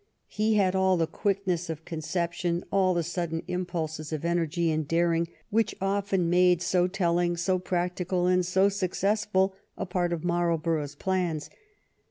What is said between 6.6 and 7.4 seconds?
so telling,